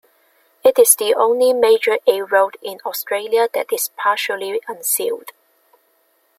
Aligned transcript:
It 0.63 0.79
is 0.79 0.95
the 0.95 1.13
only 1.13 1.53
major 1.53 1.99
A-road 2.07 2.57
in 2.63 2.79
Australia 2.87 3.47
that 3.53 3.71
is 3.71 3.91
partially 3.95 4.59
unsealed. 4.67 5.31